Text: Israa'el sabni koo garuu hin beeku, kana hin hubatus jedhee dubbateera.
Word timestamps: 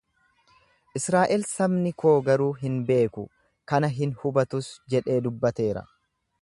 Israa'el 0.99 1.43
sabni 1.49 1.91
koo 2.05 2.15
garuu 2.29 2.49
hin 2.63 2.81
beeku, 2.89 3.27
kana 3.73 3.95
hin 3.99 4.19
hubatus 4.23 4.75
jedhee 4.95 5.21
dubbateera. 5.29 5.89